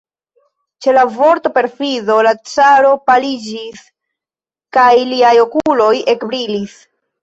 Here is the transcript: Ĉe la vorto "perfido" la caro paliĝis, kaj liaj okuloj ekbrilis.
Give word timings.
Ĉe 0.85 0.95
la 0.95 1.03
vorto 1.17 1.51
"perfido" 1.57 2.17
la 2.29 2.33
caro 2.53 2.95
paliĝis, 3.11 3.87
kaj 4.81 4.91
liaj 5.15 5.39
okuloj 5.49 5.97
ekbrilis. 6.19 6.81